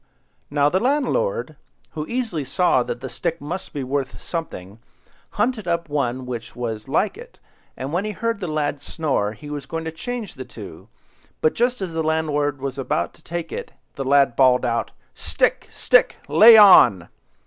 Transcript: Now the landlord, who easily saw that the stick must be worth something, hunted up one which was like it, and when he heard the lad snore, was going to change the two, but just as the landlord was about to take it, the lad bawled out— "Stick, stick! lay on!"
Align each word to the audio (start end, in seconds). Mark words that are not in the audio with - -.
Now 0.49 0.67
the 0.67 0.79
landlord, 0.79 1.57
who 1.91 2.07
easily 2.07 2.43
saw 2.43 2.81
that 2.81 3.01
the 3.01 3.07
stick 3.07 3.39
must 3.39 3.71
be 3.71 3.83
worth 3.83 4.19
something, 4.19 4.79
hunted 5.37 5.67
up 5.67 5.89
one 5.89 6.25
which 6.25 6.55
was 6.55 6.87
like 6.87 7.19
it, 7.19 7.39
and 7.77 7.93
when 7.93 8.03
he 8.03 8.09
heard 8.13 8.39
the 8.39 8.47
lad 8.47 8.81
snore, 8.81 9.37
was 9.43 9.67
going 9.67 9.85
to 9.85 9.91
change 9.91 10.33
the 10.33 10.43
two, 10.43 10.87
but 11.39 11.53
just 11.53 11.83
as 11.83 11.93
the 11.93 12.01
landlord 12.01 12.59
was 12.63 12.79
about 12.79 13.13
to 13.13 13.23
take 13.23 13.51
it, 13.51 13.73
the 13.93 14.03
lad 14.03 14.35
bawled 14.35 14.65
out— 14.65 14.89
"Stick, 15.13 15.67
stick! 15.71 16.15
lay 16.27 16.57
on!" 16.57 17.07